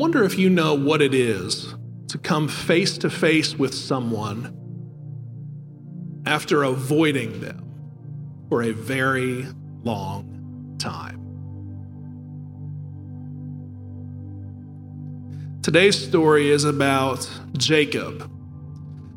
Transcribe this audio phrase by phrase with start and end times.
[0.00, 1.74] Wonder if you know what it is
[2.08, 4.56] to come face to face with someone
[6.24, 7.70] after avoiding them
[8.48, 9.46] for a very
[9.82, 11.20] long time.
[15.62, 18.32] Today's story is about Jacob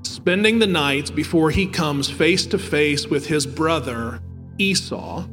[0.06, 4.20] spending the night before he comes face to face with his brother
[4.58, 5.26] Esau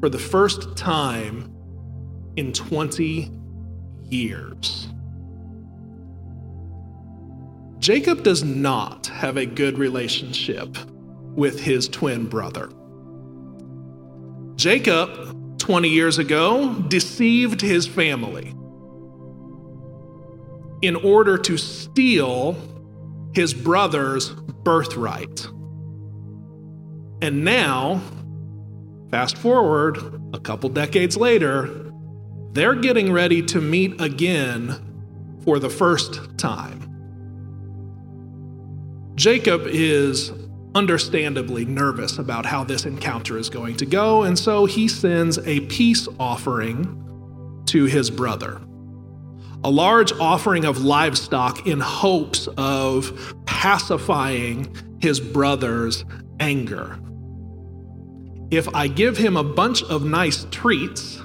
[0.00, 1.54] for the first time
[2.36, 3.36] in 20
[4.10, 4.88] years.
[7.78, 10.76] Jacob does not have a good relationship
[11.34, 12.70] with his twin brother.
[14.56, 18.54] Jacob, 20 years ago, deceived his family
[20.82, 22.56] in order to steal
[23.34, 25.46] his brother's birthright.
[27.22, 28.00] And now,
[29.10, 29.98] fast forward
[30.32, 31.89] a couple decades later,
[32.52, 36.86] they're getting ready to meet again for the first time.
[39.14, 40.32] Jacob is
[40.74, 45.60] understandably nervous about how this encounter is going to go, and so he sends a
[45.66, 48.60] peace offering to his brother.
[49.62, 56.04] A large offering of livestock in hopes of pacifying his brother's
[56.38, 56.98] anger.
[58.50, 61.20] If I give him a bunch of nice treats,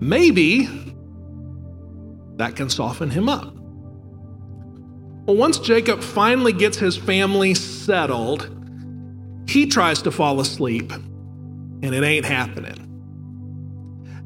[0.00, 0.68] maybe
[2.36, 3.54] that can soften him up.
[5.26, 8.54] Well, once Jacob finally gets his family settled,
[9.48, 12.84] he tries to fall asleep, and it ain't happening.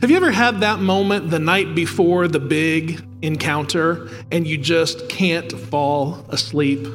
[0.00, 5.08] Have you ever had that moment the night before the big encounter and you just
[5.08, 6.86] can't fall asleep?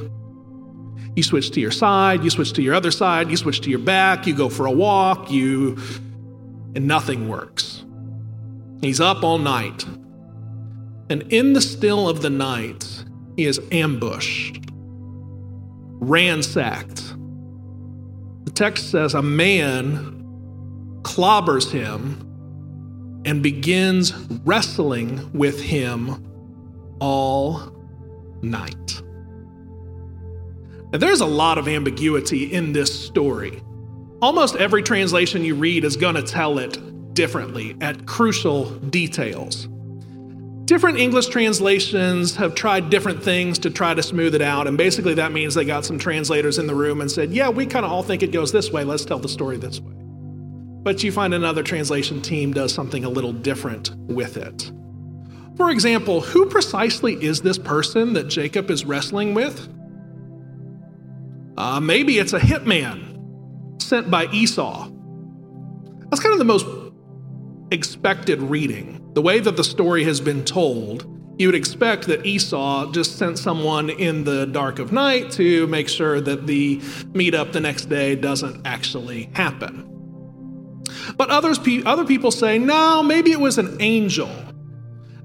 [1.15, 3.79] You switch to your side, you switch to your other side, you switch to your
[3.79, 5.77] back, you go for a walk, you
[6.75, 7.85] and nothing works.
[8.81, 9.85] He's up all night.
[11.09, 13.05] And in the still of the night,
[13.35, 14.59] he is ambushed,
[15.99, 17.13] ransacked.
[18.45, 20.13] The text says a man
[21.03, 22.23] clobbers him
[23.25, 26.23] and begins wrestling with him
[26.99, 27.73] all
[28.41, 29.01] night.
[30.91, 33.61] Now, there's a lot of ambiguity in this story.
[34.21, 36.77] Almost every translation you read is going to tell it
[37.17, 39.67] differently at crucial details.
[40.65, 45.15] Different English translations have tried different things to try to smooth it out, and basically
[45.15, 47.91] that means they got some translators in the room and said, Yeah, we kind of
[47.91, 49.93] all think it goes this way, let's tell the story this way.
[49.95, 54.71] But you find another translation team does something a little different with it.
[55.55, 59.67] For example, who precisely is this person that Jacob is wrestling with?
[61.57, 64.91] Uh, maybe it's a hitman sent by Esau.
[66.09, 66.65] That's kind of the most
[67.71, 69.11] expected reading.
[69.13, 71.05] The way that the story has been told,
[71.39, 75.89] you would expect that Esau just sent someone in the dark of night to make
[75.89, 76.77] sure that the
[77.13, 79.83] meetup the next day doesn't actually happen.
[81.15, 84.29] But others, other people say, no, maybe it was an angel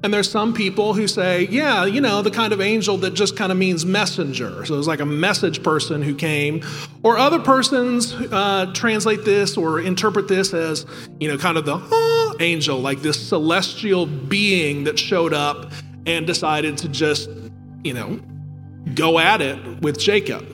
[0.05, 3.37] and there's some people who say, yeah, you know, the kind of angel that just
[3.37, 4.65] kind of means messenger.
[4.65, 6.63] So it's like a message person who came.
[7.05, 10.87] Or other persons uh, translate this or interpret this as,
[11.21, 15.73] you know, kind of the ah, angel, like this celestial being that showed up
[16.07, 17.31] and decided to just,
[17.83, 18.21] you know,
[18.95, 20.47] go at it with Jacob.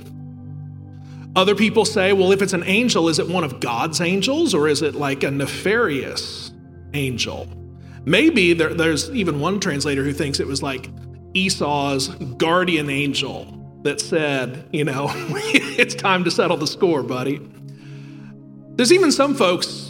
[1.35, 4.69] Other people say, well, if it's an angel, is it one of God's angels or
[4.69, 6.53] is it like a nefarious
[6.95, 7.49] angel?
[8.05, 10.91] Maybe there, there's even one translator who thinks it was like
[11.35, 17.41] Esau's guardian angel that said, you know, it's time to settle the score, buddy.
[18.71, 19.88] There's even some folks,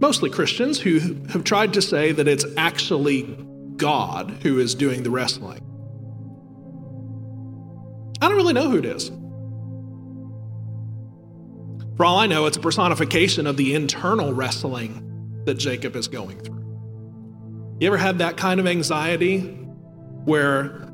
[0.00, 0.98] mostly Christians, who
[1.30, 3.22] have tried to say that it's actually
[3.76, 5.60] God who is doing the wrestling.
[8.20, 9.10] I don't really know who it is.
[11.96, 16.38] For all I know, it's a personification of the internal wrestling that Jacob is going
[16.40, 16.58] through.
[17.80, 19.40] You ever had that kind of anxiety
[20.24, 20.92] where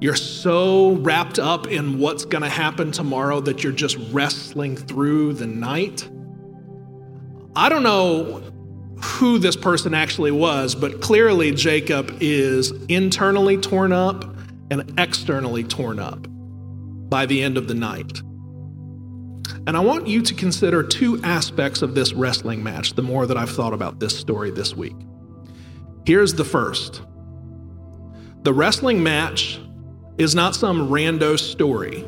[0.00, 5.34] you're so wrapped up in what's going to happen tomorrow that you're just wrestling through
[5.34, 6.08] the night?
[7.56, 8.42] I don't know
[9.00, 14.24] who this person actually was, but clearly Jacob is internally torn up
[14.70, 16.26] and externally torn up
[17.08, 18.20] by the end of the night.
[19.66, 23.36] And I want you to consider two aspects of this wrestling match the more that
[23.36, 24.96] I've thought about this story this week.
[26.06, 27.02] Here's the first
[28.42, 29.60] the wrestling match
[30.18, 32.04] is not some rando story.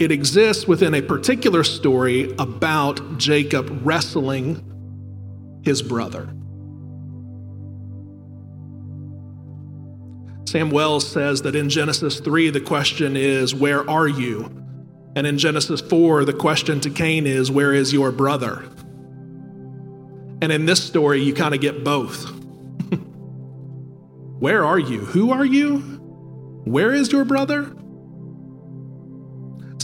[0.00, 4.64] It exists within a particular story about Jacob wrestling
[5.62, 6.34] his brother.
[10.46, 14.50] Sam Wells says that in Genesis 3, the question is, Where are you?
[15.14, 18.64] And in Genesis 4, the question to Cain is, Where is your brother?
[20.40, 22.24] And in this story, you kind of get both.
[24.40, 25.00] Where are you?
[25.00, 25.80] Who are you?
[26.64, 27.76] Where is your brother?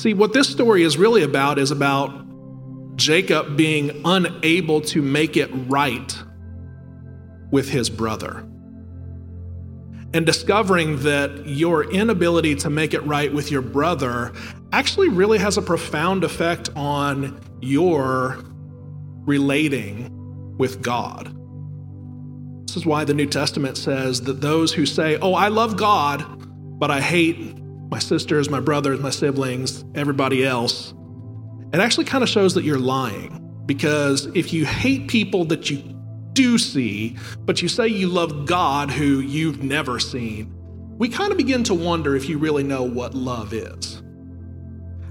[0.07, 2.25] See, what this story is really about is about
[2.95, 6.17] Jacob being unable to make it right
[7.51, 8.47] with his brother.
[10.15, 14.33] And discovering that your inability to make it right with your brother
[14.71, 18.45] actually really has a profound effect on your
[19.25, 21.37] relating with God.
[22.69, 26.25] This is why the New Testament says that those who say, Oh, I love God,
[26.79, 27.57] but I hate
[27.89, 30.95] my sisters, my brothers, my siblings, everybody else,
[31.73, 33.43] it actually kind of shows that you're lying.
[33.67, 35.83] Because if you hate people that you
[36.33, 40.53] do see, but you say you love God who you've never seen,
[40.99, 44.03] we kind of begin to wonder if you really know what love is.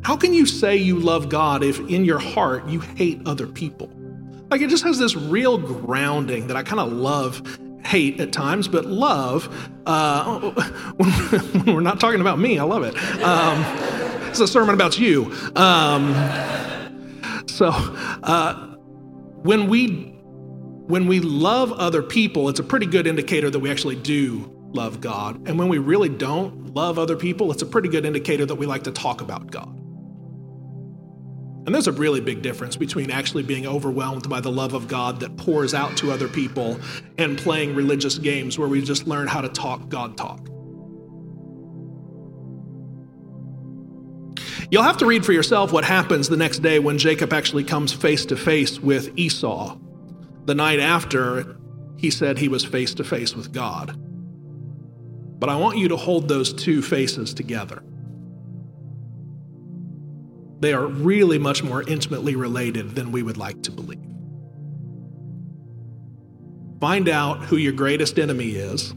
[0.03, 3.91] How can you say you love God if in your heart you hate other people?
[4.51, 8.67] Like it just has this real grounding that I kind of love hate at times,
[8.67, 9.47] but love,
[9.85, 10.39] uh,
[10.97, 12.95] when we're not talking about me, I love it.
[13.21, 13.63] Um,
[14.29, 15.33] it's a sermon about you.
[15.55, 16.13] Um,
[17.47, 18.75] so uh,
[19.43, 20.11] when we
[20.87, 25.01] when we love other people, it's a pretty good indicator that we actually do love
[25.01, 25.47] God.
[25.47, 28.67] And when we really don't love other people, it's a pretty good indicator that we
[28.67, 29.84] like to talk about God.
[31.65, 35.19] And there's a really big difference between actually being overwhelmed by the love of God
[35.21, 36.79] that pours out to other people
[37.17, 40.47] and playing religious games where we just learn how to talk God talk.
[44.69, 47.93] You'll have to read for yourself what happens the next day when Jacob actually comes
[47.93, 49.77] face to face with Esau.
[50.45, 51.57] The night after,
[51.97, 53.95] he said he was face to face with God.
[55.39, 57.83] But I want you to hold those two faces together.
[60.65, 64.01] They are really much more intimately related than we would like to believe.
[66.81, 68.95] Find out who your greatest enemy is.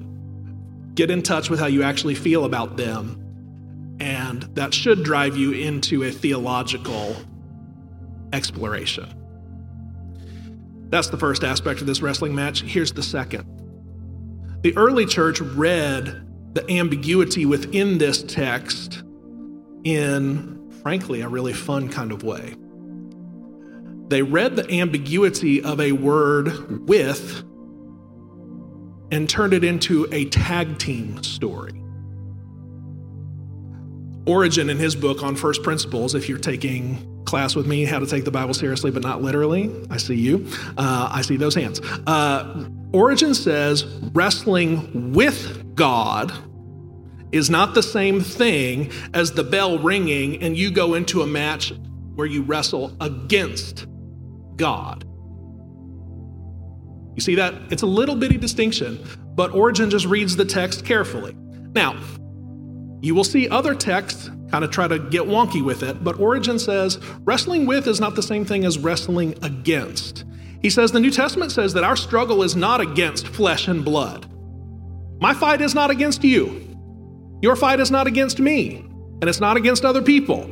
[0.94, 3.96] Get in touch with how you actually feel about them.
[4.00, 7.16] And that should drive you into a theological
[8.34, 9.08] exploration.
[10.90, 12.60] That's the first aspect of this wrestling match.
[12.60, 13.46] Here's the second.
[14.60, 19.02] The early church read the ambiguity within this text
[19.84, 22.54] in frankly, a really fun kind of way.
[24.08, 27.42] They read the ambiguity of a word with
[29.10, 31.72] and turned it into a tag team story.
[34.26, 38.06] Origen, in his book on first principles, if you're taking class with me, how to
[38.06, 40.46] take the Bible seriously but not literally, I see you.
[40.76, 41.80] Uh, I see those hands.
[42.06, 46.32] Uh, Origen says wrestling with God
[47.32, 51.72] is not the same thing as the bell ringing and you go into a match
[52.14, 53.86] where you wrestle against
[54.56, 55.04] God.
[57.14, 57.54] You see that?
[57.70, 61.34] It's a little bitty distinction, but Origen just reads the text carefully.
[61.74, 61.98] Now,
[63.00, 66.58] you will see other texts kind of try to get wonky with it, but Origen
[66.58, 70.24] says wrestling with is not the same thing as wrestling against.
[70.60, 74.26] He says the New Testament says that our struggle is not against flesh and blood.
[75.20, 76.71] My fight is not against you.
[77.42, 78.76] Your fight is not against me,
[79.20, 80.48] and it's not against other people.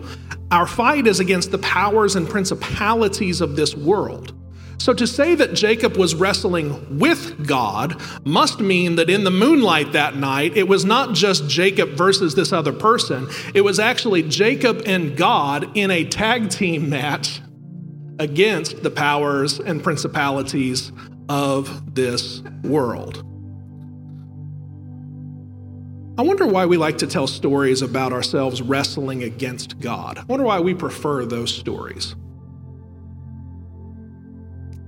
[0.51, 4.35] Our fight is against the powers and principalities of this world.
[4.79, 9.93] So to say that Jacob was wrestling with God must mean that in the moonlight
[9.93, 14.83] that night, it was not just Jacob versus this other person, it was actually Jacob
[14.87, 17.41] and God in a tag team match
[18.19, 20.91] against the powers and principalities
[21.29, 23.30] of this world.
[26.21, 30.19] I wonder why we like to tell stories about ourselves wrestling against God.
[30.19, 32.15] I wonder why we prefer those stories.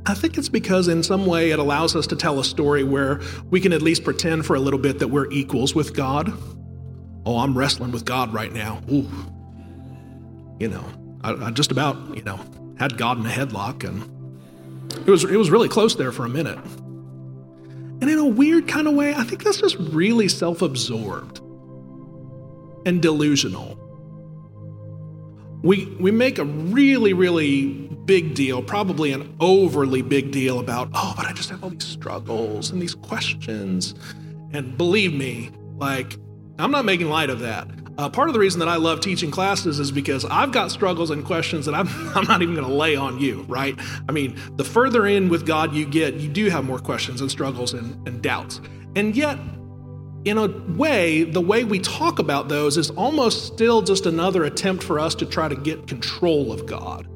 [0.05, 3.23] I think it's because, in some way, it allows us to tell a story where
[3.49, 6.35] we can at least pretend for a little bit that we're equals with God.
[7.25, 8.83] Oh, I'm wrestling with God right now.
[8.93, 9.09] Ooh.
[10.61, 10.85] You know,
[11.25, 12.41] I, I just about, you know,
[12.79, 14.03] had God in a headlock, and
[15.09, 16.59] it was, it was really close there for a minute.
[18.03, 21.39] And in a weird kind of way, I think that's just really self absorbed
[22.85, 23.79] and delusional.
[25.63, 27.67] We, we make a really, really
[28.05, 31.85] big deal, probably an overly big deal about, oh, but I just have all these
[31.85, 33.95] struggles and these questions.
[34.53, 36.17] And believe me, like,
[36.59, 37.69] I'm not making light of that.
[37.99, 41.11] Uh, part of the reason that I love teaching classes is because I've got struggles
[41.11, 43.79] and questions that I'm, I'm not even going to lay on you, right?
[44.09, 47.31] I mean, the further in with God you get, you do have more questions and
[47.31, 48.61] struggles and, and doubts.
[48.97, 49.39] And yet,
[50.25, 54.83] in a way, the way we talk about those is almost still just another attempt
[54.83, 57.07] for us to try to get control of God.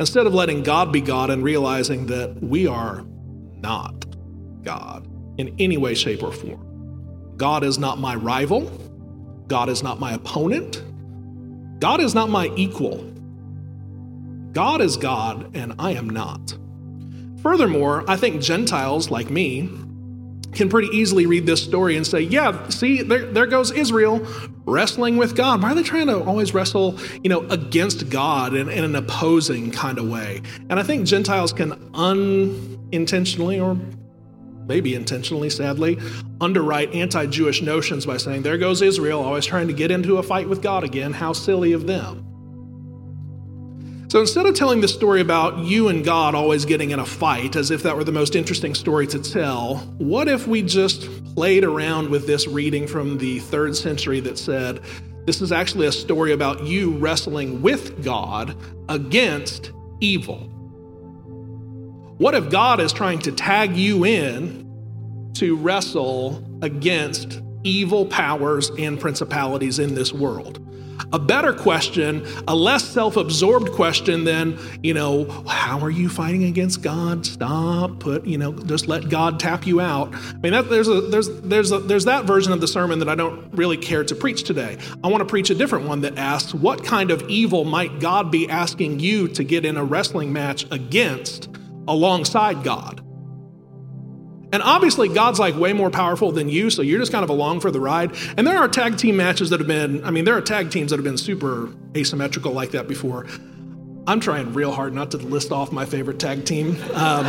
[0.00, 3.04] Instead of letting God be God and realizing that we are
[3.52, 4.06] not
[4.62, 5.06] God
[5.38, 6.63] in any way, shape, or form.
[7.36, 8.70] God is not my rival.
[9.48, 10.82] God is not my opponent.
[11.80, 13.10] God is not my equal.
[14.52, 16.56] God is God, and I am not.
[17.42, 19.68] Furthermore, I think Gentiles like me
[20.52, 24.26] can pretty easily read this story and say, yeah, see, there, there goes Israel
[24.64, 25.62] wrestling with God.
[25.62, 29.72] Why are they trying to always wrestle, you know, against God in, in an opposing
[29.72, 30.40] kind of way?
[30.70, 33.76] And I think Gentiles can unintentionally or
[34.66, 35.98] maybe intentionally, sadly,
[36.40, 40.22] underwrite anti Jewish notions by saying, there goes Israel, always trying to get into a
[40.22, 41.12] fight with God again.
[41.12, 42.24] How silly of them.
[44.14, 47.56] So instead of telling the story about you and God always getting in a fight
[47.56, 51.64] as if that were the most interesting story to tell, what if we just played
[51.64, 54.80] around with this reading from the third century that said,
[55.26, 58.56] this is actually a story about you wrestling with God
[58.88, 60.53] against evil?
[62.18, 69.00] What if God is trying to tag you in to wrestle against evil powers and
[69.00, 70.60] principalities in this world?
[71.12, 76.44] a better question, a less self absorbed question than, you know, how are you fighting
[76.44, 77.24] against God?
[77.26, 80.14] Stop, put, you know, just let God tap you out.
[80.14, 83.08] I mean, that, there's, a, there's, there's, a, there's that version of the sermon that
[83.08, 84.78] I don't really care to preach today.
[85.02, 88.30] I want to preach a different one that asks, what kind of evil might God
[88.30, 91.48] be asking you to get in a wrestling match against
[91.86, 93.00] alongside God?
[94.52, 97.58] And obviously, God's like way more powerful than you, so you're just kind of along
[97.58, 98.14] for the ride.
[98.36, 100.90] And there are tag team matches that have been, I mean, there are tag teams
[100.90, 103.26] that have been super asymmetrical like that before.
[104.06, 106.76] I'm trying real hard not to list off my favorite tag team.
[106.92, 107.24] Um,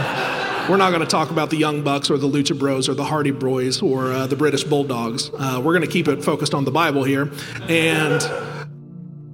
[0.70, 3.06] we're not going to talk about the Young Bucks or the Lucha Bros or the
[3.06, 5.32] Hardy Boyz or uh, the British Bulldogs.
[5.34, 7.32] Uh, we're going to keep it focused on the Bible here.
[7.70, 8.22] And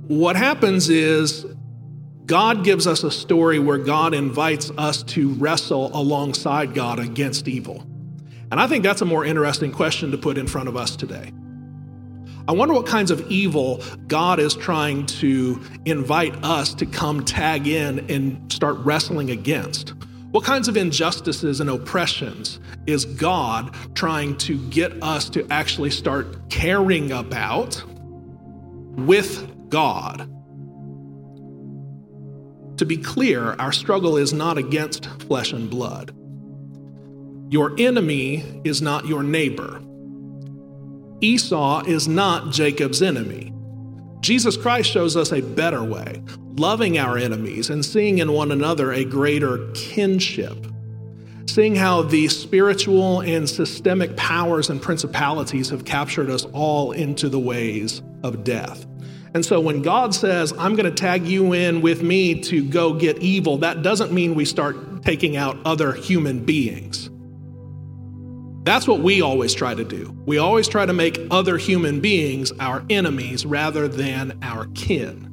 [0.08, 1.46] what happens is
[2.32, 7.86] God gives us a story where God invites us to wrestle alongside God against evil.
[8.50, 11.34] And I think that's a more interesting question to put in front of us today.
[12.48, 17.68] I wonder what kinds of evil God is trying to invite us to come tag
[17.68, 19.90] in and start wrestling against.
[20.32, 26.50] What kinds of injustices and oppressions is God trying to get us to actually start
[26.50, 27.84] caring about
[28.96, 30.30] with God?
[32.82, 36.16] To be clear, our struggle is not against flesh and blood.
[37.54, 39.80] Your enemy is not your neighbor.
[41.22, 43.54] Esau is not Jacob's enemy.
[44.22, 46.24] Jesus Christ shows us a better way,
[46.58, 50.66] loving our enemies and seeing in one another a greater kinship.
[51.46, 57.40] Seeing how the spiritual and systemic powers and principalities have captured us all into the
[57.40, 58.88] ways of death.
[59.34, 62.94] And so when God says, I'm going to tag you in with me to go
[62.94, 67.10] get evil, that doesn't mean we start taking out other human beings.
[68.64, 70.16] That's what we always try to do.
[70.26, 75.30] We always try to make other human beings our enemies rather than our kin.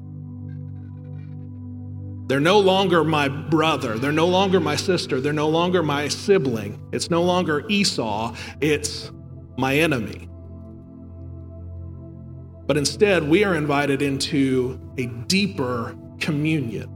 [2.29, 3.99] They're no longer my brother.
[3.99, 5.21] They're no longer my sister.
[5.21, 6.81] They're no longer my sibling.
[6.93, 8.35] It's no longer Esau.
[8.61, 9.11] It's
[9.57, 10.28] my enemy.
[12.69, 16.95] But instead, we are invited into a deeper communion.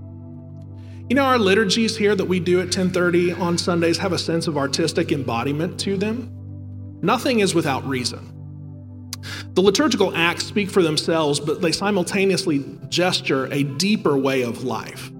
[1.08, 4.46] You know, our liturgies here that we do at 1030 on Sundays have a sense
[4.46, 6.30] of artistic embodiment to them.
[7.00, 8.28] Nothing is without reason.
[9.54, 15.10] The liturgical acts speak for themselves, but they simultaneously gesture a deeper way of life.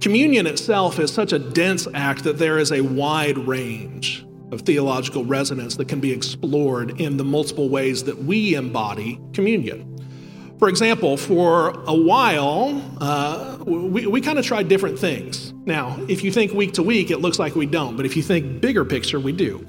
[0.00, 5.24] Communion itself is such a dense act that there is a wide range of theological
[5.24, 9.92] resonance that can be explored in the multiple ways that we embody communion.
[10.58, 15.52] For example, for a while, uh, we, we kind of tried different things.
[15.66, 18.22] Now, if you think week to week, it looks like we don't, but if you
[18.22, 19.66] think bigger picture, we do.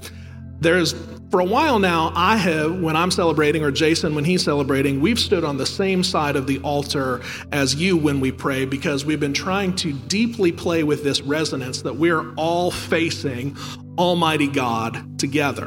[0.60, 0.94] There's,
[1.30, 5.18] for a while now, I have, when I'm celebrating, or Jason when he's celebrating, we've
[5.18, 7.20] stood on the same side of the altar
[7.52, 11.82] as you when we pray because we've been trying to deeply play with this resonance
[11.82, 13.56] that we're all facing
[13.98, 15.66] Almighty God together.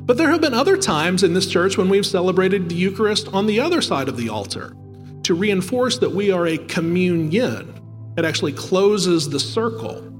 [0.00, 3.46] But there have been other times in this church when we've celebrated the Eucharist on
[3.46, 4.74] the other side of the altar
[5.22, 7.80] to reinforce that we are a communion.
[8.16, 10.10] It actually closes the circle.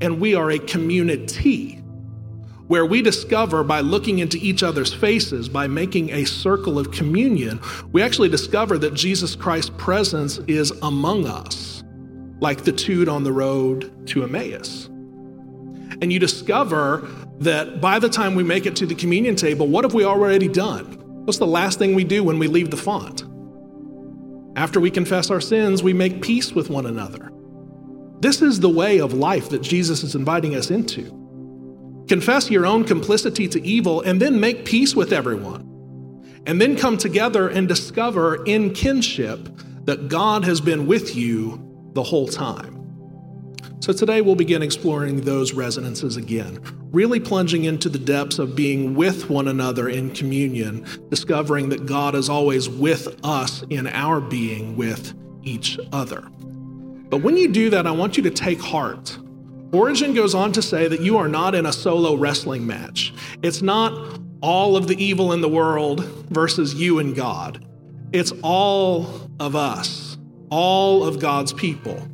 [0.00, 1.79] And we are a community
[2.70, 7.58] where we discover by looking into each other's faces, by making a circle of communion,
[7.90, 11.82] we actually discover that Jesus Christ's presence is among us,
[12.38, 14.86] like the dude on the road to Emmaus.
[16.00, 17.08] And you discover
[17.40, 20.46] that by the time we make it to the communion table, what have we already
[20.46, 20.84] done?
[21.24, 23.24] What's the last thing we do when we leave the font?
[24.56, 27.32] After we confess our sins, we make peace with one another.
[28.20, 31.19] This is the way of life that Jesus is inviting us into.
[32.08, 35.66] Confess your own complicity to evil and then make peace with everyone.
[36.46, 39.48] And then come together and discover in kinship
[39.84, 41.60] that God has been with you
[41.92, 42.76] the whole time.
[43.80, 46.60] So today we'll begin exploring those resonances again,
[46.92, 52.14] really plunging into the depths of being with one another in communion, discovering that God
[52.14, 56.28] is always with us in our being with each other.
[57.08, 59.18] But when you do that, I want you to take heart.
[59.72, 63.14] Origen goes on to say that you are not in a solo wrestling match.
[63.42, 67.64] It's not all of the evil in the world versus you and God.
[68.12, 70.18] It's all of us,
[70.50, 72.09] all of God's people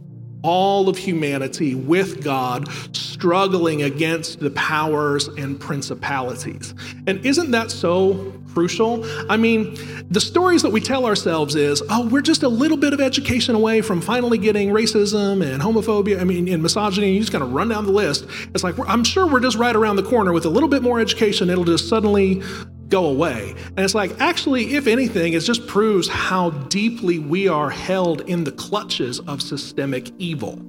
[0.46, 6.74] all of humanity with God struggling against the powers and principalities.
[7.06, 9.04] And isn't that so crucial?
[9.30, 9.76] I mean,
[10.10, 13.54] the stories that we tell ourselves is, oh, we're just a little bit of education
[13.54, 17.12] away from finally getting racism and homophobia, I mean, and misogyny.
[17.12, 18.26] You just kind of run down the list.
[18.54, 21.00] It's like, I'm sure we're just right around the corner with a little bit more
[21.00, 21.50] education.
[21.50, 22.42] It'll just suddenly
[22.88, 23.54] go away.
[23.76, 28.44] And it's like, actually, if anything, it just proves how deeply we are held in
[28.44, 30.60] the clutches of systemic evil.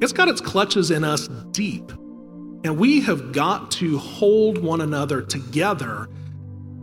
[0.00, 1.90] It's got its clutches in us deep.
[2.64, 6.08] And we have got to hold one another together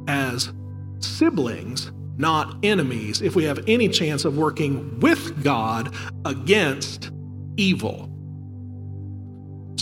[0.07, 0.51] as
[0.99, 5.93] siblings, not enemies, if we have any chance of working with God
[6.25, 7.11] against
[7.55, 8.09] evil.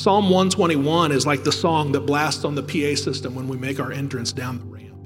[0.08, 3.78] Psalm 121 is like the song that blasts on the PA system when we make
[3.78, 5.06] our entrance down the ramp.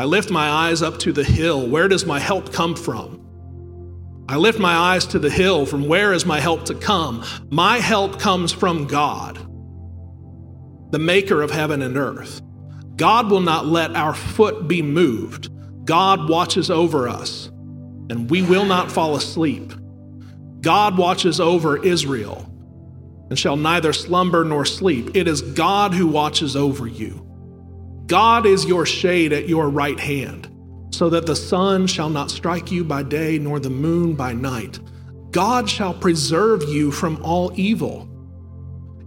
[0.00, 1.68] I lift my eyes up to the hill.
[1.68, 3.24] Where does my help come from?
[4.28, 5.64] I lift my eyes to the hill.
[5.64, 7.24] From where is my help to come?
[7.52, 9.36] My help comes from God,
[10.90, 12.42] the maker of heaven and earth.
[12.96, 15.50] God will not let our foot be moved.
[15.86, 19.72] God watches over us, and we will not fall asleep.
[20.62, 22.51] God watches over Israel
[23.32, 25.16] and shall neither slumber nor sleep.
[25.16, 27.26] It is God who watches over you.
[28.04, 30.50] God is your shade at your right hand,
[30.90, 34.80] so that the sun shall not strike you by day nor the moon by night.
[35.30, 38.06] God shall preserve you from all evil.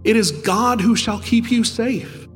[0.02, 2.26] It is God who shall keep you safe.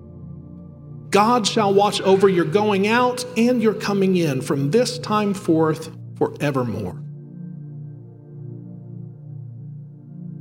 [1.10, 5.90] God shall watch over your going out and your coming in from this time forth
[6.18, 7.02] forevermore.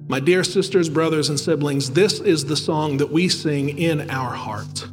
[0.09, 4.33] My dear sisters, brothers, and siblings, this is the song that we sing in our
[4.33, 4.87] heart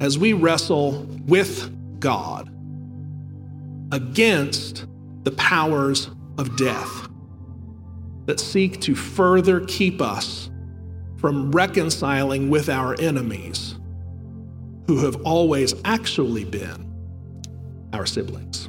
[0.00, 2.48] as we wrestle with God
[3.92, 4.86] against
[5.22, 7.08] the powers of death
[8.26, 10.50] that seek to further keep us
[11.18, 13.78] from reconciling with our enemies
[14.88, 16.92] who have always actually been
[17.92, 18.68] our siblings.